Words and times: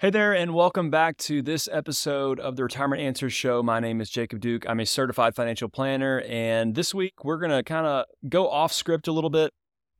Hey 0.00 0.08
there, 0.08 0.32
and 0.32 0.54
welcome 0.54 0.88
back 0.88 1.18
to 1.18 1.42
this 1.42 1.68
episode 1.70 2.40
of 2.40 2.56
the 2.56 2.62
Retirement 2.62 3.02
Answers 3.02 3.34
Show. 3.34 3.62
My 3.62 3.80
name 3.80 4.00
is 4.00 4.08
Jacob 4.08 4.40
Duke. 4.40 4.64
I'm 4.66 4.80
a 4.80 4.86
certified 4.86 5.34
financial 5.34 5.68
planner, 5.68 6.22
and 6.26 6.74
this 6.74 6.94
week 6.94 7.22
we're 7.22 7.36
going 7.36 7.50
to 7.50 7.62
kind 7.62 7.86
of 7.86 8.06
go 8.26 8.48
off 8.48 8.72
script 8.72 9.08
a 9.08 9.12
little 9.12 9.28
bit 9.28 9.52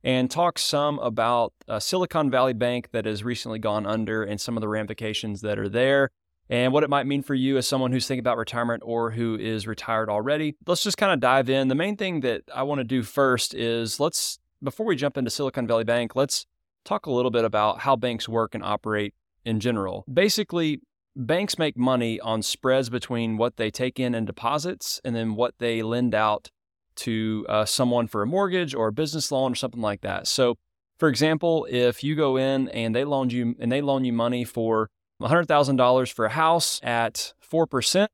and 0.03 0.31
talk 0.31 0.57
some 0.57 0.97
about 0.97 1.53
Silicon 1.77 2.31
Valley 2.31 2.53
Bank 2.53 2.89
that 2.93 3.05
has 3.05 3.23
recently 3.23 3.59
gone 3.59 3.85
under 3.85 4.23
and 4.23 4.41
some 4.41 4.57
of 4.57 4.61
the 4.61 4.67
ramifications 4.67 5.41
that 5.41 5.59
are 5.59 5.69
there 5.69 6.09
and 6.49 6.73
what 6.73 6.83
it 6.83 6.89
might 6.89 7.05
mean 7.05 7.21
for 7.21 7.35
you 7.35 7.57
as 7.57 7.67
someone 7.67 7.91
who's 7.91 8.07
thinking 8.07 8.21
about 8.21 8.39
retirement 8.39 8.81
or 8.83 9.11
who 9.11 9.37
is 9.39 9.67
retired 9.67 10.09
already. 10.09 10.55
Let's 10.65 10.83
just 10.83 10.97
kind 10.97 11.13
of 11.13 11.19
dive 11.19 11.47
in. 11.47 11.67
The 11.67 11.75
main 11.75 11.95
thing 11.95 12.21
that 12.21 12.41
I 12.51 12.63
want 12.63 12.79
to 12.79 12.85
do 12.85 13.03
first 13.03 13.53
is 13.53 13.99
let's, 13.99 14.39
before 14.63 14.87
we 14.87 14.95
jump 14.95 15.15
into 15.15 15.29
Silicon 15.29 15.67
Valley 15.67 15.83
Bank, 15.83 16.15
let's 16.15 16.47
talk 16.85 17.05
a 17.05 17.11
little 17.11 17.29
bit 17.29 17.45
about 17.45 17.81
how 17.81 17.95
banks 17.95 18.27
work 18.27 18.55
and 18.55 18.63
operate 18.63 19.13
in 19.45 19.59
general. 19.59 20.05
Basically, 20.11 20.81
banks 21.15 21.57
make 21.57 21.77
money 21.77 22.19
on 22.19 22.41
spreads 22.41 22.89
between 22.89 23.37
what 23.37 23.57
they 23.57 23.69
take 23.69 23.99
in 23.99 24.15
in 24.15 24.25
deposits 24.25 25.01
and 25.03 25.15
then 25.15 25.35
what 25.35 25.55
they 25.59 25.81
lend 25.81 26.15
out 26.15 26.49
to 26.95 27.45
uh, 27.49 27.65
someone 27.65 28.07
for 28.07 28.21
a 28.21 28.27
mortgage 28.27 28.75
or 28.75 28.87
a 28.87 28.93
business 28.93 29.31
loan 29.31 29.53
or 29.53 29.55
something 29.55 29.81
like 29.81 30.01
that. 30.01 30.27
So, 30.27 30.55
for 30.97 31.09
example, 31.09 31.67
if 31.69 32.03
you 32.03 32.15
go 32.15 32.37
in 32.37 32.69
and 32.69 32.93
they 32.93 33.03
loan 33.03 33.29
you 33.29 33.55
and 33.59 33.71
they 33.71 33.81
loan 33.81 34.05
you 34.05 34.13
money 34.13 34.43
for 34.43 34.89
$100,000 35.21 36.13
for 36.13 36.25
a 36.25 36.29
house 36.29 36.79
at 36.83 37.33
4%, 37.51 38.07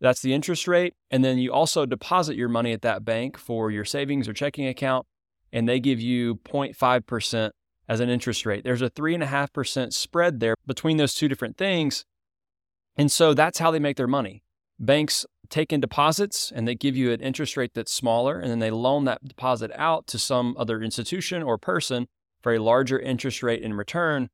that's 0.00 0.22
the 0.22 0.32
interest 0.32 0.66
rate, 0.66 0.94
and 1.10 1.22
then 1.22 1.38
you 1.38 1.52
also 1.52 1.84
deposit 1.84 2.36
your 2.36 2.48
money 2.48 2.72
at 2.72 2.82
that 2.82 3.04
bank 3.04 3.36
for 3.36 3.70
your 3.70 3.84
savings 3.84 4.28
or 4.28 4.32
checking 4.32 4.66
account 4.66 5.06
and 5.52 5.68
they 5.68 5.80
give 5.80 6.00
you 6.00 6.36
0.5% 6.36 7.50
as 7.90 7.98
an 7.98 8.08
interest 8.08 8.46
rate. 8.46 8.62
There's 8.62 8.82
a 8.82 8.88
3.5% 8.88 9.92
spread 9.92 10.38
there 10.38 10.54
between 10.64 10.96
those 10.96 11.12
two 11.12 11.26
different 11.26 11.56
things. 11.56 12.04
And 12.96 13.10
so 13.10 13.34
that's 13.34 13.58
how 13.58 13.72
they 13.72 13.80
make 13.80 13.96
their 13.96 14.06
money. 14.06 14.44
Banks 14.78 15.26
take 15.48 15.72
in 15.72 15.80
deposits 15.80 16.52
and 16.54 16.68
they 16.68 16.76
give 16.76 16.96
you 16.96 17.10
an 17.10 17.20
interest 17.20 17.56
rate 17.56 17.72
that's 17.74 17.92
smaller, 17.92 18.38
and 18.38 18.48
then 18.48 18.60
they 18.60 18.70
loan 18.70 19.06
that 19.06 19.26
deposit 19.26 19.72
out 19.74 20.06
to 20.06 20.20
some 20.20 20.54
other 20.56 20.80
institution 20.80 21.42
or 21.42 21.58
person 21.58 22.06
for 22.40 22.54
a 22.54 22.60
larger 22.60 22.96
interest 22.96 23.42
rate 23.42 23.60
in 23.60 23.74
return. 23.74 24.30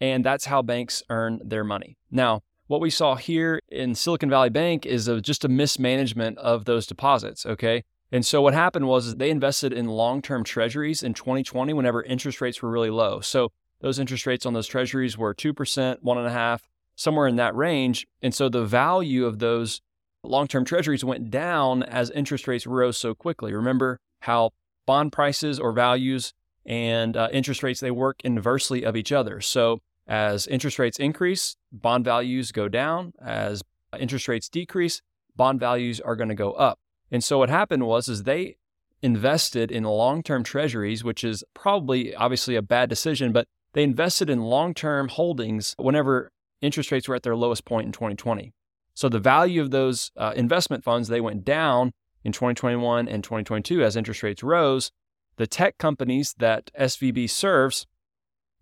And 0.00 0.24
that's 0.24 0.46
how 0.46 0.60
banks 0.60 1.04
earn 1.08 1.40
their 1.44 1.62
money. 1.62 1.96
Now, 2.10 2.42
what 2.66 2.80
we 2.80 2.90
saw 2.90 3.14
here 3.14 3.60
in 3.68 3.94
Silicon 3.94 4.30
Valley 4.30 4.50
Bank 4.50 4.84
is 4.84 5.06
a, 5.06 5.20
just 5.20 5.44
a 5.44 5.48
mismanagement 5.48 6.38
of 6.38 6.64
those 6.64 6.88
deposits, 6.88 7.46
okay? 7.46 7.84
And 8.12 8.24
so 8.24 8.40
what 8.40 8.54
happened 8.54 8.86
was 8.86 9.16
they 9.16 9.30
invested 9.30 9.72
in 9.72 9.86
long-term 9.86 10.44
treasuries 10.44 11.02
in 11.02 11.14
2020 11.14 11.72
whenever 11.72 12.02
interest 12.02 12.40
rates 12.40 12.62
were 12.62 12.70
really 12.70 12.90
low. 12.90 13.20
So 13.20 13.50
those 13.80 13.98
interest 13.98 14.26
rates 14.26 14.46
on 14.46 14.52
those 14.54 14.66
treasuries 14.66 15.18
were 15.18 15.34
2%, 15.34 16.02
one 16.02 16.18
and 16.18 16.26
a 16.26 16.32
half, 16.32 16.68
somewhere 16.94 17.26
in 17.26 17.36
that 17.36 17.54
range. 17.54 18.06
And 18.22 18.34
so 18.34 18.48
the 18.48 18.64
value 18.64 19.26
of 19.26 19.38
those 19.38 19.80
long-term 20.22 20.64
treasuries 20.64 21.04
went 21.04 21.30
down 21.30 21.82
as 21.82 22.10
interest 22.10 22.48
rates 22.48 22.66
rose 22.66 22.96
so 22.96 23.14
quickly. 23.14 23.52
Remember 23.52 24.00
how 24.20 24.50
bond 24.86 25.12
prices 25.12 25.58
or 25.58 25.72
values 25.72 26.32
and 26.64 27.16
uh, 27.16 27.28
interest 27.32 27.62
rates, 27.62 27.80
they 27.80 27.90
work 27.90 28.20
inversely 28.24 28.84
of 28.84 28.96
each 28.96 29.12
other. 29.12 29.40
So 29.40 29.80
as 30.06 30.46
interest 30.46 30.78
rates 30.78 30.98
increase, 30.98 31.56
bond 31.72 32.04
values 32.04 32.52
go 32.52 32.68
down. 32.68 33.12
As 33.24 33.62
interest 33.98 34.28
rates 34.28 34.48
decrease, 34.48 35.02
bond 35.36 35.60
values 35.60 36.00
are 36.00 36.16
going 36.16 36.28
to 36.28 36.34
go 36.34 36.52
up. 36.52 36.78
And 37.10 37.22
so 37.22 37.38
what 37.38 37.48
happened 37.48 37.86
was 37.86 38.08
is 38.08 38.22
they 38.22 38.56
invested 39.02 39.70
in 39.70 39.84
long-term 39.84 40.42
treasuries, 40.42 41.04
which 41.04 41.22
is 41.22 41.44
probably 41.54 42.14
obviously 42.14 42.56
a 42.56 42.62
bad 42.62 42.88
decision, 42.88 43.32
but 43.32 43.46
they 43.72 43.82
invested 43.82 44.30
in 44.30 44.42
long-term 44.42 45.08
holdings 45.08 45.74
whenever 45.78 46.32
interest 46.60 46.90
rates 46.90 47.08
were 47.08 47.14
at 47.14 47.22
their 47.22 47.36
lowest 47.36 47.64
point 47.64 47.86
in 47.86 47.92
2020. 47.92 48.52
So 48.94 49.08
the 49.08 49.20
value 49.20 49.60
of 49.60 49.70
those 49.70 50.10
uh, 50.16 50.32
investment 50.34 50.82
funds 50.82 51.08
they 51.08 51.20
went 51.20 51.44
down 51.44 51.92
in 52.24 52.32
2021 52.32 53.06
and 53.08 53.22
2022 53.22 53.84
as 53.84 53.94
interest 53.94 54.22
rates 54.22 54.42
rose. 54.42 54.90
The 55.36 55.46
tech 55.46 55.76
companies 55.76 56.34
that 56.38 56.70
SVB 56.78 57.28
serves, 57.28 57.86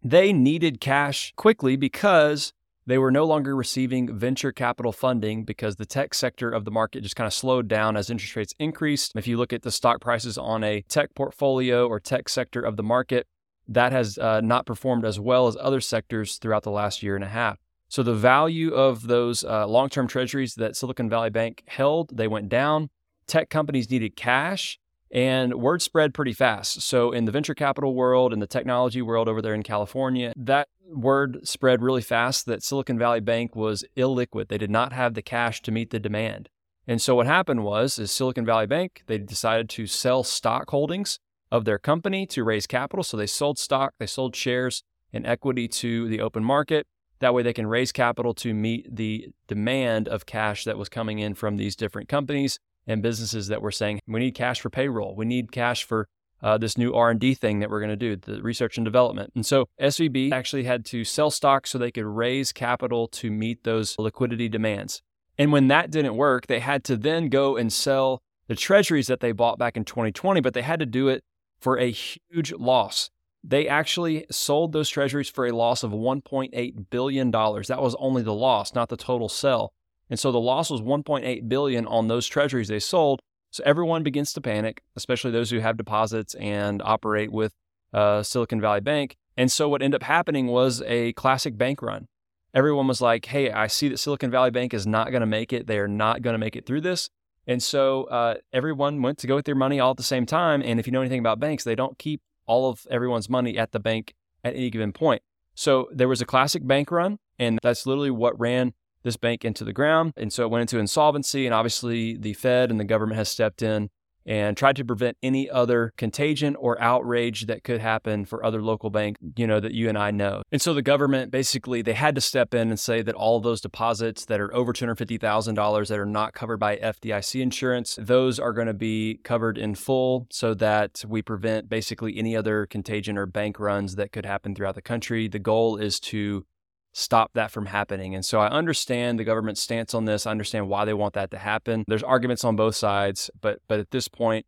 they 0.03 0.33
needed 0.33 0.81
cash 0.81 1.33
quickly 1.37 1.77
because 1.77 2.53
they 2.87 2.99
were 2.99 3.11
no 3.11 3.25
longer 3.25 3.57
receiving 3.57 4.15
venture 4.15 4.53
capital 4.53 4.93
funding 4.93 5.45
because 5.45 5.77
the 5.77 5.87
tech 5.87 6.13
sector 6.15 6.51
of 6.51 6.65
the 6.65 6.71
market 6.71 7.03
just 7.03 7.17
kind 7.17 7.27
of 7.27 7.33
slowed 7.33 7.67
down 7.67 7.97
as 7.97 8.11
interest 8.11 8.37
rates 8.37 8.55
increased. 8.59 9.13
If 9.17 9.27
you 9.27 9.39
look 9.39 9.53
at 9.53 9.63
the 9.63 9.71
stock 9.71 10.01
prices 10.01 10.37
on 10.37 10.63
a 10.63 10.83
tech 10.83 11.15
portfolio 11.15 11.87
or 11.87 11.99
tech 11.99 12.29
sector 12.29 12.61
of 12.61 12.77
the 12.77 12.83
market, 12.83 13.27
that 13.67 13.93
has 13.93 14.19
uh, 14.19 14.43
not 14.43 14.67
performed 14.67 15.05
as 15.07 15.19
well 15.19 15.47
as 15.47 15.57
other 15.59 15.81
sectors 15.81 16.37
throughout 16.37 16.65
the 16.65 16.71
last 16.71 17.03
year 17.03 17.15
and 17.15 17.25
a 17.25 17.29
half. 17.29 17.59
So 17.89 18.03
the 18.03 18.15
value 18.15 18.73
of 18.75 19.07
those 19.07 19.45
uh, 19.45 19.67
long-term 19.67 20.09
treasuries 20.09 20.55
that 20.57 20.77
Silicon 20.77 21.09
Valley 21.09 21.31
Bank 21.31 21.63
held, 21.67 22.15
they 22.15 22.29
went 22.29 22.49
down. 22.49 22.91
Tech 23.27 23.49
companies 23.49 23.91
needed 23.91 24.17
cash 24.17 24.79
and 25.11 25.55
word 25.55 25.83
spread 25.83 26.15
pretty 26.15 26.33
fast. 26.33 26.83
So, 26.83 27.13
in 27.13 27.25
the 27.25 27.33
venture 27.33 27.55
capital 27.55 27.95
world 27.95 28.33
and 28.33 28.43
the 28.43 28.47
technology 28.47 29.03
world 29.03 29.29
over 29.29 29.41
there 29.41 29.55
in 29.55 29.63
California, 29.63 30.33
that 30.37 30.69
word 30.87 31.47
spread 31.47 31.83
really 31.83 32.03
fast 32.03 32.47
that 32.47 32.63
Silicon 32.63 32.99
Valley 32.99 33.21
Bank 33.21 33.55
was 33.55 33.85
illiquid. 33.97 34.49
They 34.49 34.59
did 34.59 34.71
not 34.71 34.93
have 34.93 35.15
the 35.15 35.23
cash 35.23 35.63
to 35.63 35.73
meet 35.73 35.91
the 35.91 36.01
demand. 36.01 36.49
And 36.87 37.01
so, 37.01 37.15
what 37.15 37.27
happened 37.27 37.65
was, 37.65 37.99
is 37.99 38.11
Silicon 38.11 38.45
Valley 38.45 38.67
Bank, 38.67 39.03
they 39.07 39.19
decided 39.19 39.69
to 39.71 39.87
sell 39.87 40.25
stock 40.25 40.71
holdings 40.71 41.19
of 41.51 41.65
their 41.65 41.79
company 41.79 42.27
to 42.27 42.45
raise 42.45 42.67
capital. 42.67 43.05
So, 43.05 43.17
they 43.17 43.27
sold 43.27 43.59
stock, 43.59 43.95
they 43.99 44.07
sold 44.07 44.35
shares 44.35 44.83
and 45.13 45.27
equity 45.27 45.69
to 45.69 46.09
the 46.09 46.21
open 46.21 46.45
market. 46.45 46.87
That 47.21 47.33
way, 47.33 47.43
they 47.43 47.53
can 47.53 47.69
raise 47.69 47.93
capital 47.93 48.35
to 48.35 48.53
meet 48.53 48.95
the 48.95 49.29
demand 49.47 50.09
of 50.09 50.27
cash 50.27 50.65
that 50.65 50.77
was 50.77 50.89
coming 50.89 51.21
in 51.21 51.35
from 51.35 51.57
these 51.57 51.77
different 51.77 52.09
companies 52.09 52.59
and 52.87 53.03
businesses 53.03 53.49
that 53.49 53.63
were 53.63 53.73
saying 53.73 54.01
we 54.07 54.21
need 54.21 54.35
cash 54.35 54.61
for 54.61 54.71
payroll, 54.71 55.15
we 55.15 55.25
need 55.25 55.53
cash 55.53 55.85
for 55.85 56.09
uh, 56.43 56.59
this 56.59 56.77
new 56.77 56.93
R&D 56.93 57.35
thing 57.35 57.61
that 57.61 57.71
we're 57.71 57.81
going 57.81 57.89
to 57.89 57.97
do, 57.97 58.17
the 58.17 58.43
research 58.43 58.77
and 58.77 58.85
development. 58.85 59.33
And 59.35 59.47
so 59.47 59.67
SVB 59.81 60.31
actually 60.31 60.65
had 60.65 60.85
to 60.87 61.03
sell 61.03 61.31
stock 61.31 61.67
so 61.67 61.79
they 61.79 61.91
could 61.91 62.05
raise 62.05 62.53
capital 62.53 63.09
to 63.09 63.31
meet 63.31 63.65
those 63.65 63.97
liquidity 63.99 64.49
demands. 64.51 65.01
And 65.39 65.53
when 65.53 65.69
that 65.69 65.91
didn't 65.91 66.17
work, 66.17 66.47
they 66.47 66.61
had 66.61 66.85
to 66.85 66.97
then 66.97 67.29
go 67.31 67.57
and 67.57 67.73
sell 67.73 68.23
the 68.47 68.55
treasuries 68.55 69.07
that 69.07 69.21
they 69.21 69.33
bought 69.33 69.59
back 69.59 69.77
in 69.77 69.85
2020, 69.85 70.41
but 70.43 70.53
they 70.53 70.63
had 70.63 70.81
to 70.81 70.87
do 70.87 71.09
it 71.09 71.25
for 71.59 71.79
a 71.79 71.91
huge 71.91 72.53
loss. 72.53 73.11
They 73.43 73.67
actually 73.67 74.27
sold 74.31 74.73
those 74.73 74.89
treasuries 74.89 75.29
for 75.29 75.47
a 75.47 75.53
loss 75.53 75.83
of 75.83 75.93
$1.8 75.93 76.91
billion. 76.91 77.31
That 77.31 77.83
was 77.83 77.95
only 77.99 78.23
the 78.23 78.35
loss, 78.35 78.75
not 78.75 78.91
the 78.91 78.97
total 78.97 79.29
sell. 79.29 79.73
And 80.15 80.19
so 80.21 80.31
the 80.31 80.39
loss 80.39 80.71
was 80.71 80.81
1.8 80.81 81.49
billion 81.49 81.87
on 81.89 82.07
those 82.07 82.29
treasuries 82.29 82.69
they 82.69 82.79
sold. 82.79 83.19
So 83.51 83.65
everyone 83.67 84.05
begins 84.05 84.33
to 84.35 84.41
panic, 84.41 84.81
especially 84.95 85.33
those 85.33 85.51
who 85.51 85.59
have 85.59 85.77
deposits 85.77 86.37
and 86.37 86.81
operate 86.85 87.33
with 87.33 87.53
uh, 87.93 88.23
Silicon 88.23 88.61
Valley 88.61 88.81
Bank. 88.81 89.17
And 89.37 89.51
so 89.51 89.69
what 89.69 89.83
ended 89.83 90.01
up 90.01 90.07
happening 90.07 90.47
was 90.47 90.81
a 90.87 91.15
classic 91.15 91.59
bank 91.59 91.83
run. 91.83 92.07
Everyone 92.55 92.87
was 92.87 93.01
like, 93.01 93.27
"Hey, 93.27 93.51
I 93.51 93.67
see 93.67 93.89
that 93.89 93.99
Silicon 93.99 94.31
Valley 94.31 94.53
Bank 94.53 94.73
is 94.73 94.87
not 94.87 95.11
going 95.11 95.21
to 95.21 95.27
make 95.27 95.53
it. 95.53 95.67
They 95.67 95.81
are 95.81 95.89
not 95.89 96.23
going 96.23 96.35
to 96.35 96.39
make 96.39 96.55
it 96.55 96.65
through 96.65 96.83
this." 96.83 97.11
And 97.45 97.61
so 97.61 98.05
uh, 98.05 98.37
everyone 98.53 99.03
went 99.03 99.19
to 99.19 99.27
go 99.27 99.35
with 99.35 99.47
their 99.47 99.57
money 99.57 99.81
all 99.81 99.91
at 99.91 99.97
the 99.97 100.05
same 100.05 100.27
time. 100.27 100.63
And 100.65 100.79
if 100.79 100.87
you 100.87 100.93
know 100.93 101.01
anything 101.01 101.19
about 101.19 101.41
banks, 101.41 101.65
they 101.65 101.75
don't 101.75 101.99
keep 101.99 102.21
all 102.47 102.71
of 102.71 102.87
everyone's 102.89 103.29
money 103.29 103.59
at 103.59 103.73
the 103.73 103.81
bank 103.81 104.15
at 104.45 104.55
any 104.55 104.71
given 104.71 104.93
point. 104.93 105.23
So 105.57 105.89
there 105.93 106.07
was 106.07 106.21
a 106.21 106.25
classic 106.25 106.65
bank 106.65 106.93
run, 106.93 107.19
and 107.37 107.59
that's 107.65 107.85
literally 107.85 108.13
what 108.13 108.39
ran 108.39 108.75
this 109.05 109.17
bank 109.17 109.45
into 109.45 109.63
the 109.65 109.73
ground. 109.73 110.13
And 110.17 110.33
so 110.33 110.43
it 110.43 110.51
went 110.51 110.63
into 110.63 110.79
insolvency. 110.79 111.47
And 111.47 111.55
obviously, 111.55 112.17
the 112.17 112.33
Fed 112.33 112.71
and 112.71 112.81
the 112.81 112.85
government 112.85 113.19
has 113.19 113.29
stepped 113.29 113.63
in 113.63 113.91
and 114.27 114.57
tried 114.57 114.77
to 114.77 114.85
prevent 114.85 115.17
any 115.23 115.51
other 115.51 115.93
contagion 115.97 116.57
or 116.57 116.81
outrage 116.81 117.47
that 117.47 117.65
could 117.65 117.81
happen 117.81 118.25
for 118.25 118.45
other 118.45 118.63
local 118.63 118.91
banks, 118.91 119.21
you 119.37 119.47
know, 119.47 119.61
that 119.61 119.73
you 119.73 119.89
and 119.89 119.99
I 119.99 120.11
know. 120.11 120.43
And 120.51 120.61
so 120.63 120.73
the 120.73 120.83
government 120.83 121.31
basically 121.31 121.83
they 121.83 121.93
had 121.93 122.15
to 122.15 122.21
step 122.21 122.55
in 122.55 122.71
and 122.71 122.81
say 122.81 123.03
that 123.03 123.15
all 123.15 123.41
those 123.41 123.61
deposits 123.61 124.25
that 124.27 124.41
are 124.41 124.55
over 124.55 124.73
$250,000 124.73 125.89
that 125.89 125.99
are 125.99 126.07
not 126.07 126.33
covered 126.33 126.59
by 126.59 126.77
FDIC 126.77 127.41
insurance, 127.41 127.99
those 128.01 128.39
are 128.39 128.53
going 128.53 128.67
to 128.67 128.75
be 128.75 129.21
covered 129.25 129.59
in 129.59 129.75
full 129.75 130.27
so 130.31 130.55
that 130.55 131.05
we 131.07 131.21
prevent 131.21 131.69
basically 131.69 132.17
any 132.17 132.37
other 132.37 132.67
contagion 132.67 133.19
or 133.19 133.27
bank 133.27 133.61
runs 133.61 133.97
that 133.97 134.13
could 134.13 134.25
happen 134.25 134.55
throughout 134.55 134.75
the 134.75 134.83
country. 134.83 135.29
The 135.29 135.39
goal 135.39 135.77
is 135.77 136.01
to 136.01 136.47
stop 136.95 137.33
that 137.35 137.51
from 137.51 137.67
happening. 137.67 138.15
And 138.15 138.25
so 138.25 138.39
I 138.39 138.49
understand 138.49 139.19
the 139.19 139.25
government's 139.25 139.61
stance 139.61 139.95
on 139.95 140.05
this. 140.05 140.27
I 140.27 140.31
understand 140.31 140.69
why 140.69 140.85
they 140.85 140.95
want 140.95 141.15
that 141.15 141.31
to 141.33 141.39
happen. 141.39 141.85
There's 141.89 142.05
arguments 142.05 142.45
on 142.45 142.57
both 142.57 142.77
sides, 142.77 143.31
but 143.41 143.59
but 143.69 143.81
at 143.81 143.91
this 143.91 144.09
point, 144.09 144.47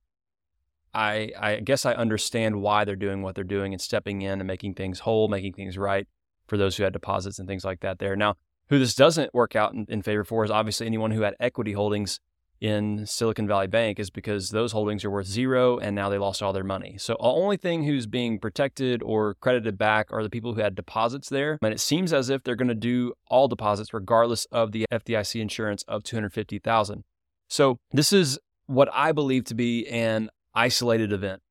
I 0.95 1.33
I 1.39 1.57
guess 1.57 1.85
I 1.85 1.93
understand 1.93 2.63
why 2.63 2.85
they're 2.85 2.97
doing 2.97 3.21
what 3.21 3.35
they're 3.35 3.45
doing 3.45 3.75
and 3.75 3.83
stepping 3.83 4.23
in 4.23 4.41
and 4.41 4.47
making 4.47 4.75
things 4.75 5.01
whole, 5.01 5.29
making 5.29 5.55
things 5.55 5.77
right 5.77 6.07
for 6.47 6.57
those 6.57 6.77
who 6.77 6.85
had 6.85 6.93
deposits 6.93 7.41
and 7.41 7.49
things 7.49 7.65
like 7.65 7.81
that 7.81 7.99
there. 7.99 8.15
Now, 8.15 8.37
who 8.69 8.79
this 8.79 8.95
doesn't 8.95 9.35
work 9.35 9.57
out 9.57 9.75
in, 9.75 9.85
in 9.89 10.03
favor 10.03 10.23
for 10.23 10.45
is 10.45 10.51
obviously 10.51 10.87
anyone 10.87 11.11
who 11.11 11.23
had 11.23 11.35
equity 11.41 11.73
holdings 11.73 12.21
in 12.61 13.07
Silicon 13.07 13.47
Valley 13.47 13.67
Bank 13.67 13.99
is 13.99 14.11
because 14.11 14.51
those 14.51 14.73
holdings 14.73 15.05
are 15.05 15.11
worth 15.11 15.27
zero 15.27 15.79
and 15.79 15.95
now 15.95 16.09
they 16.09 16.19
lost 16.19 16.43
all 16.43 16.53
their 16.53 16.65
money. 16.65 16.97
So 16.99 17.15
the 17.15 17.27
only 17.27 17.57
thing 17.57 17.85
who's 17.85 18.07
being 18.07 18.39
protected 18.39 19.03
or 19.03 19.35
credited 19.35 19.77
back 19.77 20.13
are 20.13 20.23
the 20.23 20.31
people 20.31 20.55
who 20.55 20.61
had 20.61 20.75
deposits 20.75 21.29
there. 21.29 21.59
And 21.63 21.73
it 21.73 21.81
seems 21.81 22.13
as 22.13 22.31
if 22.31 22.43
they're 22.43 22.57
going 22.57 22.69
to 22.69 22.75
do 22.75 23.13
all 23.29 23.49
deposits 23.49 23.93
regardless 23.93 24.47
of 24.47 24.73
the 24.73 24.87
FDIC 24.91 25.41
insurance 25.41 25.83
of 25.87 26.03
250,000. 26.03 27.05
So 27.49 27.79
this 27.93 28.13
is 28.13 28.39
what 28.67 28.89
I 28.93 29.13
believe 29.13 29.45
to 29.45 29.55
be 29.55 29.87
an 29.89 30.31
isolated 30.55 31.13
event. 31.13 31.43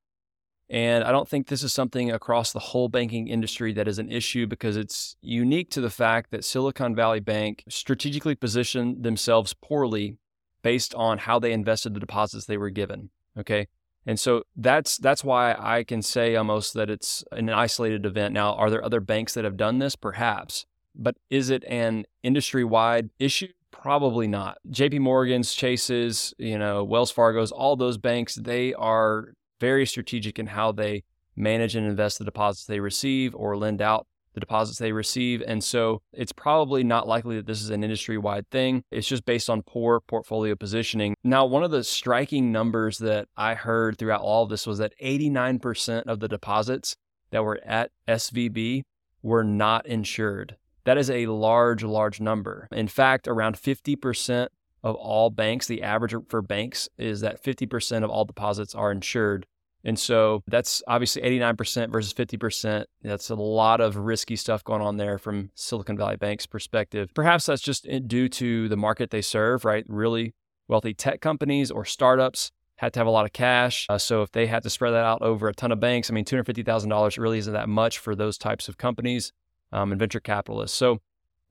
And 0.68 1.04
I 1.04 1.12
don't 1.12 1.30
think 1.30 1.48
this 1.48 1.62
is 1.62 1.72
something 1.72 2.10
across 2.12 2.51
the 2.51 2.60
whole 2.60 2.90
banking 2.90 3.28
industry 3.28 3.72
that 3.74 3.88
is 3.88 4.00
an 4.00 4.12
issue 4.12 4.48
because 4.48 4.75
it's 4.75 5.16
unique 5.22 5.69
to 5.72 5.81
the 5.81 5.92
fact 5.92 6.31
that 6.31 6.44
Silicon 6.44 6.96
Valley 6.96 7.19
Bank 7.19 7.63
strategically 7.69 8.34
positioned 8.34 9.04
themselves 9.04 9.54
poorly 9.54 10.18
based 10.65 10.95
on 10.95 11.19
how 11.19 11.38
they 11.38 11.53
invested 11.53 11.94
the 11.94 12.00
deposits 12.00 12.47
they 12.47 12.57
were 12.57 12.71
given. 12.71 13.12
Okay. 13.38 13.67
And 14.07 14.19
so 14.19 14.41
that's 14.56 14.97
that's 14.97 15.23
why 15.23 15.56
I 15.59 15.83
can 15.83 16.01
say 16.01 16.35
almost 16.35 16.73
that 16.73 16.89
it's 16.89 17.23
an 17.31 17.51
isolated 17.51 18.03
event. 18.03 18.33
Now, 18.33 18.56
are 18.56 18.71
there 18.71 18.83
other 18.83 19.00
banks 19.00 19.35
that 19.35 19.44
have 19.44 19.57
done 19.57 19.77
this? 19.77 19.95
Perhaps. 19.95 20.65
But 20.95 21.17
is 21.29 21.51
it 21.51 21.63
an 21.65 22.06
industry-wide 22.23 23.12
issue? 23.19 23.50
Probably 23.69 24.27
not. 24.27 24.57
JP 24.67 25.01
Morgan's, 25.01 25.53
Chase's, 25.53 26.33
you 26.39 26.57
know, 26.57 26.83
Wells 26.83 27.12
Fargo's, 27.12 27.51
all 27.51 27.75
those 27.75 28.00
banks, 28.00 28.33
they 28.33 28.73
are 28.73 29.35
very 29.59 29.85
strategic 29.85 30.39
in 30.39 30.47
how 30.47 30.71
they 30.71 31.03
manage 31.35 31.75
and 31.75 31.85
invest 31.85 32.17
the 32.17 32.25
deposits 32.25 32.65
they 32.65 32.79
receive 32.79 33.35
or 33.35 33.56
lend 33.56 33.83
out 33.83 34.07
the 34.36 34.40
deposits 34.40 34.78
they 34.78 34.92
receive. 34.92 35.42
And 35.48 35.64
so 35.64 36.02
it's 36.14 36.32
probably 36.32 36.84
not 36.84 37.08
likely 37.08 37.38
that 37.38 37.48
this 37.48 37.62
is 37.62 37.72
an 37.72 37.84
industry 37.84 38.18
wide 38.18 38.48
thing. 38.52 38.84
It's 38.92 39.08
just 39.08 39.26
based 39.26 39.50
on 39.50 39.64
poor 39.64 40.00
portfolio 40.00 40.56
positioning. 40.56 41.16
Now, 41.24 41.46
one 41.46 41.64
of 41.64 41.72
the 41.72 41.84
striking 41.84 42.52
numbers 42.52 43.00
that 43.00 43.28
I 43.36 43.56
heard 43.56 43.98
throughout 43.98 44.22
all 44.22 44.44
of 44.44 44.50
this 44.50 44.68
was 44.68 44.78
that 44.78 44.94
89% 45.02 46.04
of 46.04 46.20
the 46.20 46.28
deposits 46.28 46.96
that 47.32 47.44
were 47.44 47.60
at 47.66 47.92
SVB 48.08 48.84
were 49.24 49.44
not 49.44 49.88
insured. 49.88 50.58
That 50.84 50.98
is 51.00 51.10
a 51.10 51.26
large, 51.26 51.84
large 51.84 52.22
number. 52.22 52.68
In 52.72 52.88
fact, 52.88 53.28
around 53.28 53.56
50% 53.56 54.50
of 54.84 54.96
all 54.96 55.32
banks, 55.32 55.66
the 55.66 55.82
average 55.82 56.14
for 56.30 56.44
banks 56.44 56.88
is 56.98 57.22
that 57.22 57.44
50% 57.44 58.04
of 58.04 58.10
all 58.12 58.26
deposits 58.26 58.76
are 58.76 58.92
insured. 58.92 59.48
And 59.86 60.00
so 60.00 60.42
that's 60.48 60.82
obviously 60.88 61.22
89% 61.22 61.92
versus 61.92 62.12
50%. 62.12 62.86
That's 63.04 63.30
a 63.30 63.36
lot 63.36 63.80
of 63.80 63.96
risky 63.96 64.36
stuff 64.36 64.64
going 64.64 64.82
on 64.82 64.98
there 64.98 65.20
from 65.20 65.52
Silicon 65.54 65.96
Valley 65.96 66.18
Bank's 66.18 66.48
perspective. 66.48 67.12
Perhaps 67.14 67.46
that's 67.46 67.62
just 67.62 67.88
due 68.08 68.28
to 68.30 68.68
the 68.68 68.76
market 68.76 69.12
they 69.12 69.22
serve, 69.22 69.64
right? 69.64 69.86
Really 69.88 70.34
wealthy 70.68 70.96
tech 70.96 71.22
companies 71.22 71.70
or 71.70 71.86
startups 71.86 72.52
had 72.78 72.94
to 72.94 73.00
have 73.00 73.08
a 73.08 73.12
lot 73.12 73.26
of 73.26 73.34
cash. 73.34 73.86
Uh, 73.88 74.00
so 74.00 74.24
if 74.24 74.32
they 74.32 74.48
had 74.48 74.64
to 74.64 74.70
spread 74.70 74.92
that 74.92 75.06
out 75.06 75.22
over 75.22 75.48
a 75.48 75.54
ton 75.54 75.72
of 75.72 75.80
banks, 75.80 76.10
I 76.10 76.14
mean, 76.14 76.26
$250,000 76.26 77.18
really 77.20 77.38
isn't 77.38 77.54
that 77.54 77.70
much 77.70 78.00
for 78.00 78.16
those 78.16 78.40
types 78.40 78.68
of 78.68 78.78
companies 78.78 79.32
um, 79.72 79.92
and 79.92 80.00
venture 80.00 80.20
capitalists. 80.20 80.76
So, 80.76 81.00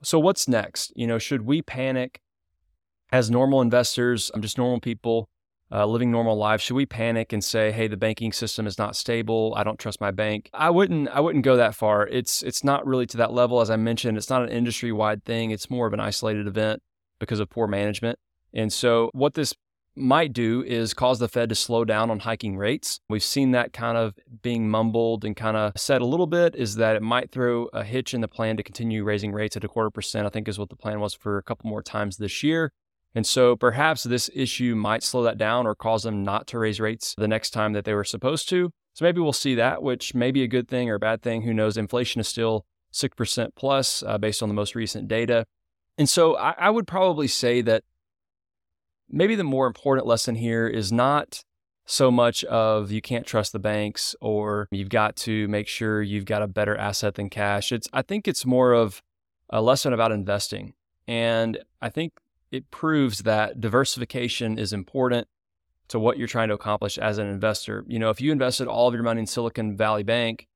so 0.02 0.18
what's 0.18 0.48
next? 0.48 0.92
You 0.96 1.06
know, 1.06 1.18
should 1.18 1.42
we 1.42 1.62
panic 1.62 2.20
as 3.12 3.30
normal 3.30 3.62
investors? 3.62 4.30
I'm 4.34 4.42
just 4.42 4.58
normal 4.58 4.80
people 4.80 5.28
uh, 5.74 5.84
living 5.84 6.10
normal 6.10 6.36
lives 6.36 6.62
should 6.62 6.76
we 6.76 6.86
panic 6.86 7.32
and 7.32 7.42
say 7.42 7.72
hey 7.72 7.88
the 7.88 7.96
banking 7.96 8.32
system 8.32 8.66
is 8.66 8.78
not 8.78 8.94
stable. 8.94 9.52
I 9.56 9.64
don't 9.64 9.78
trust 9.78 10.00
my 10.00 10.12
bank. 10.12 10.48
I 10.54 10.70
wouldn't 10.70 11.08
i 11.08 11.20
wouldn't 11.20 11.44
go 11.44 11.56
that 11.56 11.74
far. 11.74 12.06
It's 12.06 12.42
it's 12.42 12.62
not 12.62 12.86
really 12.86 13.06
to 13.06 13.16
that 13.16 13.32
level. 13.32 13.60
As 13.60 13.70
i 13.70 13.76
mentioned 13.76 14.16
it's 14.16 14.30
not 14.30 14.42
an 14.42 14.50
industry 14.50 14.92
wide 14.92 15.24
thing. 15.24 15.50
It's 15.50 15.68
more 15.68 15.86
of 15.86 15.92
an 15.92 16.00
isolated 16.00 16.46
event 16.46 16.80
because 17.18 17.40
of 17.40 17.50
poor 17.50 17.66
management. 17.66 18.18
And 18.52 18.72
so 18.72 19.10
what 19.12 19.34
this 19.34 19.52
might 19.96 20.32
do 20.32 20.62
is 20.66 20.92
cause 20.92 21.18
the 21.18 21.28
Fed 21.28 21.48
to 21.48 21.54
slow 21.54 21.84
down 21.84 22.10
on 22.10 22.20
hiking 22.20 22.56
rates. 22.56 23.00
We've 23.08 23.22
seen 23.22 23.52
that 23.52 23.72
kind 23.72 23.96
of 23.96 24.14
being 24.42 24.68
mumbled 24.68 25.24
and 25.24 25.36
kind 25.36 25.56
of 25.56 25.72
said 25.76 26.00
a 26.00 26.06
little 26.06 26.26
bit 26.26 26.56
is 26.56 26.76
that 26.76 26.96
it 26.96 27.02
might 27.02 27.30
throw 27.30 27.66
a 27.72 27.84
hitch 27.84 28.12
in 28.12 28.20
the 28.20 28.28
plan 28.28 28.56
to 28.56 28.62
continue 28.62 29.04
raising 29.04 29.32
rates 29.32 29.56
at 29.56 29.64
a 29.64 29.68
quarter 29.68 29.90
percent, 29.90 30.26
I 30.26 30.30
think 30.30 30.48
is 30.48 30.58
what 30.58 30.68
the 30.68 30.76
plan 30.76 31.00
was 31.00 31.14
for 31.14 31.38
a 31.38 31.42
couple 31.42 31.70
more 31.70 31.82
times 31.82 32.16
this 32.16 32.42
year. 32.42 32.72
And 33.14 33.26
so 33.26 33.54
perhaps 33.54 34.02
this 34.02 34.28
issue 34.34 34.74
might 34.74 35.02
slow 35.02 35.22
that 35.22 35.38
down 35.38 35.66
or 35.66 35.74
cause 35.74 36.02
them 36.02 36.24
not 36.24 36.46
to 36.48 36.58
raise 36.58 36.80
rates 36.80 37.14
the 37.16 37.28
next 37.28 37.50
time 37.50 37.72
that 37.72 37.84
they 37.84 37.94
were 37.94 38.04
supposed 38.04 38.48
to. 38.48 38.70
So 38.94 39.04
maybe 39.04 39.20
we'll 39.20 39.32
see 39.32 39.54
that, 39.54 39.82
which 39.82 40.14
may 40.14 40.30
be 40.30 40.42
a 40.42 40.48
good 40.48 40.68
thing 40.68 40.90
or 40.90 40.94
a 40.94 41.00
bad 41.00 41.22
thing. 41.22 41.42
Who 41.42 41.54
knows? 41.54 41.76
Inflation 41.76 42.20
is 42.20 42.28
still 42.28 42.64
6% 42.92 43.48
plus 43.56 44.02
uh, 44.04 44.18
based 44.18 44.42
on 44.42 44.48
the 44.48 44.54
most 44.54 44.74
recent 44.74 45.08
data. 45.08 45.46
And 45.96 46.08
so 46.08 46.36
I, 46.36 46.54
I 46.58 46.70
would 46.70 46.86
probably 46.86 47.28
say 47.28 47.60
that 47.62 47.84
maybe 49.08 49.34
the 49.36 49.44
more 49.44 49.66
important 49.66 50.06
lesson 50.06 50.34
here 50.34 50.66
is 50.66 50.92
not 50.92 51.42
so 51.86 52.10
much 52.10 52.44
of 52.44 52.90
you 52.90 53.02
can't 53.02 53.26
trust 53.26 53.52
the 53.52 53.58
banks 53.58 54.16
or 54.20 54.68
you've 54.70 54.88
got 54.88 55.16
to 55.16 55.46
make 55.48 55.68
sure 55.68 56.02
you've 56.02 56.24
got 56.24 56.42
a 56.42 56.48
better 56.48 56.76
asset 56.76 57.14
than 57.14 57.28
cash. 57.28 57.72
It's 57.72 57.88
I 57.92 58.02
think 58.02 58.26
it's 58.26 58.46
more 58.46 58.72
of 58.72 59.02
a 59.50 59.60
lesson 59.60 59.92
about 59.92 60.10
investing. 60.10 60.72
And 61.06 61.58
I 61.82 61.90
think 61.90 62.14
it 62.54 62.70
proves 62.70 63.24
that 63.24 63.60
diversification 63.60 64.58
is 64.58 64.72
important 64.72 65.26
to 65.88 65.98
what 65.98 66.18
you're 66.18 66.28
trying 66.28 66.48
to 66.48 66.54
accomplish 66.54 66.96
as 66.98 67.18
an 67.18 67.26
investor. 67.26 67.84
You 67.88 67.98
know, 67.98 68.10
if 68.10 68.20
you 68.20 68.30
invested 68.30 68.68
all 68.68 68.86
of 68.86 68.94
your 68.94 69.02
money 69.02 69.20
in 69.20 69.26
Silicon 69.26 69.76
Valley 69.76 70.04
Bank 70.04 70.46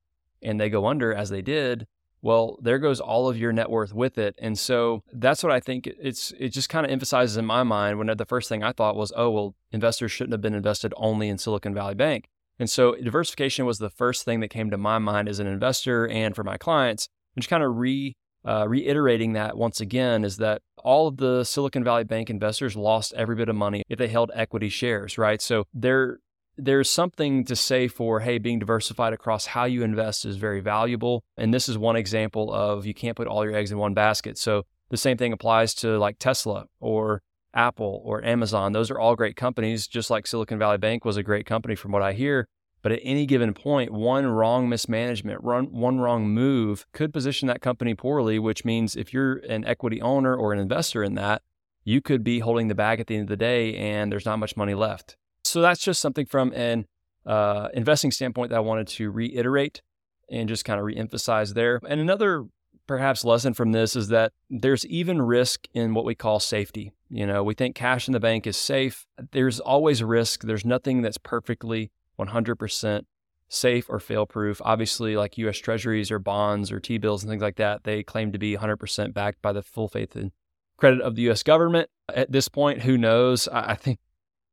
and 0.41 0.59
they 0.59 0.69
go 0.69 0.87
under 0.87 1.13
as 1.13 1.29
they 1.29 1.41
did, 1.41 1.87
well, 2.21 2.57
there 2.61 2.79
goes 2.79 3.01
all 3.01 3.27
of 3.27 3.37
your 3.37 3.51
net 3.51 3.69
worth 3.69 3.93
with 3.93 4.17
it. 4.17 4.33
And 4.39 4.57
so 4.57 5.03
that's 5.11 5.43
what 5.43 5.51
I 5.51 5.59
think 5.59 5.87
it's 5.87 6.31
it 6.39 6.49
just 6.49 6.69
kind 6.69 6.85
of 6.85 6.91
emphasizes 6.91 7.35
in 7.35 7.45
my 7.45 7.63
mind 7.63 7.97
when 7.97 8.07
the 8.07 8.25
first 8.25 8.47
thing 8.47 8.63
I 8.63 8.71
thought 8.71 8.95
was, 8.95 9.11
oh, 9.17 9.29
well, 9.29 9.55
investors 9.73 10.13
shouldn't 10.13 10.33
have 10.33 10.41
been 10.41 10.55
invested 10.55 10.93
only 10.95 11.27
in 11.27 11.37
Silicon 11.37 11.73
Valley 11.73 11.95
Bank. 11.95 12.29
And 12.57 12.69
so 12.69 12.95
diversification 12.95 13.65
was 13.65 13.79
the 13.79 13.89
first 13.89 14.23
thing 14.23 14.39
that 14.39 14.49
came 14.49 14.71
to 14.71 14.77
my 14.77 14.99
mind 14.99 15.27
as 15.27 15.39
an 15.39 15.47
investor 15.47 16.07
and 16.07 16.33
for 16.33 16.45
my 16.45 16.57
clients, 16.57 17.09
and 17.35 17.41
just 17.41 17.49
kind 17.49 17.63
of 17.63 17.75
re 17.75 18.15
uh, 18.49 18.67
reiterating 18.67 19.33
that 19.33 19.55
once 19.55 19.79
again 19.79 20.23
is 20.23 20.37
that 20.37 20.63
all 20.83 21.07
of 21.07 21.17
the 21.17 21.43
Silicon 21.43 21.83
Valley 21.83 22.03
Bank 22.03 22.31
investors 22.31 22.75
lost 22.75 23.13
every 23.13 23.35
bit 23.35 23.47
of 23.47 23.55
money 23.55 23.83
if 23.87 23.99
they 23.99 24.07
held 24.07 24.31
equity 24.33 24.69
shares, 24.69 25.19
right? 25.19 25.39
So 25.39 25.65
there, 25.71 26.17
there's 26.57 26.89
something 26.89 27.45
to 27.45 27.55
say 27.55 27.87
for, 27.87 28.21
hey, 28.21 28.39
being 28.39 28.57
diversified 28.57 29.13
across 29.13 29.45
how 29.45 29.65
you 29.65 29.83
invest 29.83 30.25
is 30.25 30.37
very 30.37 30.61
valuable. 30.61 31.23
And 31.37 31.53
this 31.53 31.69
is 31.69 31.77
one 31.77 31.95
example 31.95 32.51
of 32.51 32.87
you 32.87 32.93
can't 32.95 33.15
put 33.15 33.27
all 33.27 33.45
your 33.45 33.55
eggs 33.55 33.71
in 33.71 33.77
one 33.77 33.93
basket. 33.93 34.35
So 34.39 34.63
the 34.89 34.97
same 34.97 35.15
thing 35.15 35.31
applies 35.31 35.75
to 35.75 35.99
like 35.99 36.17
Tesla 36.17 36.65
or 36.79 37.21
Apple 37.53 38.01
or 38.03 38.25
Amazon. 38.25 38.71
Those 38.71 38.89
are 38.89 38.99
all 38.99 39.15
great 39.15 39.35
companies, 39.35 39.87
just 39.87 40.09
like 40.09 40.25
Silicon 40.25 40.57
Valley 40.57 40.79
Bank 40.79 41.05
was 41.05 41.17
a 41.17 41.23
great 41.23 41.45
company 41.45 41.75
from 41.75 41.91
what 41.91 42.01
I 42.01 42.13
hear. 42.13 42.47
But 42.81 42.93
at 42.93 42.99
any 43.03 43.25
given 43.25 43.53
point, 43.53 43.91
one 43.91 44.25
wrong 44.25 44.69
mismanagement, 44.69 45.43
one 45.43 45.99
wrong 45.99 46.29
move 46.29 46.85
could 46.93 47.11
position 47.11 47.47
that 47.47 47.61
company 47.61 47.93
poorly, 47.93 48.39
which 48.39 48.63
means 48.63 48.95
if 48.95 49.13
you're 49.13 49.37
an 49.37 49.65
equity 49.65 50.01
owner 50.01 50.35
or 50.35 50.53
an 50.53 50.59
investor 50.59 51.03
in 51.03 51.15
that, 51.15 51.41
you 51.83 52.01
could 52.01 52.23
be 52.23 52.39
holding 52.39 52.67
the 52.67 52.75
bag 52.75 52.99
at 52.99 53.07
the 53.07 53.15
end 53.15 53.23
of 53.23 53.29
the 53.29 53.37
day 53.37 53.75
and 53.75 54.11
there's 54.11 54.25
not 54.25 54.39
much 54.39 54.55
money 54.55 54.73
left. 54.73 55.17
So 55.43 55.61
that's 55.61 55.83
just 55.83 56.01
something 56.01 56.25
from 56.25 56.53
an 56.53 56.85
uh, 57.25 57.69
investing 57.73 58.11
standpoint 58.11 58.51
that 58.51 58.57
I 58.57 58.61
wanted 58.61 58.87
to 58.89 59.11
reiterate 59.11 59.81
and 60.29 60.47
just 60.47 60.63
kind 60.65 60.79
of 60.79 60.85
reemphasize 60.85 61.53
there. 61.55 61.79
And 61.87 61.99
another 61.99 62.45
perhaps 62.87 63.23
lesson 63.23 63.53
from 63.53 63.71
this 63.71 63.95
is 63.95 64.07
that 64.09 64.31
there's 64.49 64.85
even 64.85 65.21
risk 65.21 65.67
in 65.73 65.93
what 65.93 66.05
we 66.05 66.15
call 66.15 66.39
safety. 66.39 66.93
You 67.09 67.25
know, 67.25 67.43
we 67.43 67.53
think 67.53 67.75
cash 67.75 68.07
in 68.07 68.13
the 68.13 68.19
bank 68.19 68.47
is 68.47 68.57
safe. 68.57 69.05
There's 69.31 69.59
always 69.59 70.03
risk. 70.03 70.41
There's 70.41 70.65
nothing 70.65 71.01
that's 71.01 71.17
perfectly 71.17 71.91
100% 72.19 73.05
safe 73.49 73.89
or 73.89 73.99
fail 73.99 74.25
proof. 74.25 74.61
Obviously, 74.63 75.15
like 75.17 75.37
US 75.37 75.57
treasuries 75.57 76.11
or 76.11 76.19
bonds 76.19 76.71
or 76.71 76.79
T 76.79 76.97
bills 76.97 77.23
and 77.23 77.29
things 77.29 77.41
like 77.41 77.57
that, 77.57 77.83
they 77.83 78.03
claim 78.03 78.31
to 78.31 78.39
be 78.39 78.55
100% 78.55 79.13
backed 79.13 79.41
by 79.41 79.51
the 79.51 79.63
full 79.63 79.87
faith 79.87 80.15
and 80.15 80.31
credit 80.77 81.01
of 81.01 81.15
the 81.15 81.29
US 81.29 81.43
government. 81.43 81.89
At 82.13 82.31
this 82.31 82.47
point, 82.47 82.83
who 82.83 82.97
knows? 82.97 83.47
I 83.47 83.75
think 83.75 83.99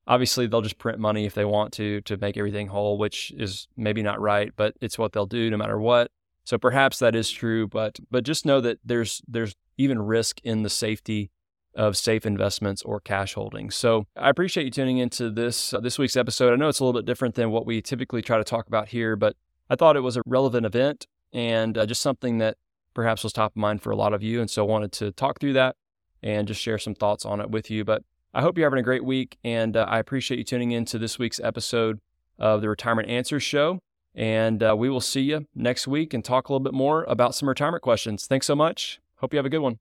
obviously 0.06 0.46
they'll 0.46 0.62
just 0.62 0.78
print 0.78 0.98
money 0.98 1.26
if 1.26 1.34
they 1.34 1.44
want 1.44 1.72
to 1.74 2.00
to 2.02 2.16
make 2.16 2.36
everything 2.36 2.68
whole, 2.68 2.98
which 2.98 3.32
is 3.36 3.68
maybe 3.76 4.02
not 4.02 4.20
right, 4.20 4.52
but 4.56 4.74
it's 4.80 4.98
what 4.98 5.12
they'll 5.12 5.26
do 5.26 5.50
no 5.50 5.56
matter 5.56 5.78
what. 5.78 6.10
So 6.44 6.58
perhaps 6.58 6.98
that 7.00 7.16
is 7.16 7.30
true, 7.30 7.66
but 7.66 7.98
but 8.10 8.24
just 8.24 8.46
know 8.46 8.60
that 8.60 8.78
there's 8.84 9.20
there's 9.26 9.54
even 9.76 10.00
risk 10.00 10.40
in 10.42 10.62
the 10.62 10.70
safety 10.70 11.30
of 11.76 11.96
safe 11.96 12.26
investments 12.26 12.82
or 12.82 12.98
cash 13.00 13.34
holdings. 13.34 13.76
So 13.76 14.06
I 14.16 14.30
appreciate 14.30 14.64
you 14.64 14.70
tuning 14.70 14.98
into 14.98 15.30
this 15.30 15.72
uh, 15.72 15.80
this 15.80 15.98
week's 15.98 16.16
episode. 16.16 16.52
I 16.52 16.56
know 16.56 16.68
it's 16.68 16.80
a 16.80 16.84
little 16.84 17.00
bit 17.00 17.06
different 17.06 17.34
than 17.34 17.50
what 17.50 17.66
we 17.66 17.80
typically 17.80 18.22
try 18.22 18.38
to 18.38 18.44
talk 18.44 18.66
about 18.66 18.88
here, 18.88 19.14
but 19.14 19.36
I 19.70 19.76
thought 19.76 19.96
it 19.96 20.00
was 20.00 20.16
a 20.16 20.22
relevant 20.26 20.66
event 20.66 21.06
and 21.32 21.76
uh, 21.76 21.86
just 21.86 22.02
something 22.02 22.38
that 22.38 22.56
perhaps 22.94 23.22
was 23.22 23.32
top 23.32 23.52
of 23.52 23.56
mind 23.56 23.82
for 23.82 23.90
a 23.90 23.96
lot 23.96 24.14
of 24.14 24.22
you. 24.22 24.40
And 24.40 24.50
so 24.50 24.64
I 24.64 24.68
wanted 24.68 24.92
to 24.92 25.12
talk 25.12 25.38
through 25.38 25.52
that 25.52 25.76
and 26.22 26.48
just 26.48 26.60
share 26.60 26.78
some 26.78 26.94
thoughts 26.94 27.24
on 27.24 27.40
it 27.40 27.50
with 27.50 27.70
you. 27.70 27.84
But 27.84 28.02
I 28.32 28.40
hope 28.42 28.56
you're 28.56 28.66
having 28.66 28.80
a 28.80 28.82
great 28.82 29.04
week, 29.04 29.38
and 29.44 29.76
uh, 29.76 29.86
I 29.88 29.98
appreciate 29.98 30.38
you 30.38 30.44
tuning 30.44 30.72
in 30.72 30.84
to 30.86 30.98
this 30.98 31.18
week's 31.18 31.40
episode 31.40 32.00
of 32.38 32.60
the 32.60 32.68
Retirement 32.68 33.08
Answers 33.08 33.42
Show. 33.42 33.80
And 34.14 34.62
uh, 34.62 34.74
we 34.76 34.88
will 34.88 35.00
see 35.00 35.22
you 35.22 35.46
next 35.54 35.86
week 35.86 36.14
and 36.14 36.24
talk 36.24 36.48
a 36.48 36.52
little 36.52 36.64
bit 36.64 36.72
more 36.72 37.04
about 37.04 37.34
some 37.34 37.48
retirement 37.48 37.82
questions. 37.82 38.26
Thanks 38.26 38.46
so 38.46 38.56
much. 38.56 38.98
Hope 39.16 39.32
you 39.32 39.38
have 39.38 39.46
a 39.46 39.50
good 39.50 39.58
one. 39.58 39.74